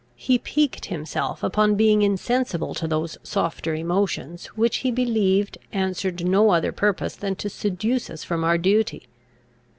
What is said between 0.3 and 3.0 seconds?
piqued himself upon being insensible to